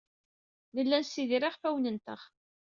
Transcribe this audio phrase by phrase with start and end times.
[0.75, 2.21] Nella nessidir iɣfawen-nteɣ.